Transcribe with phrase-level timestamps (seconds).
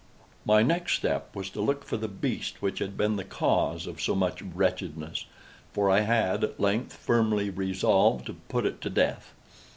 [0.47, 4.01] My next step was to look for the beast which had been the cause of
[4.01, 5.27] so much wretchedness;
[5.73, 9.35] for I had, at length, firmly resolved to put it to death.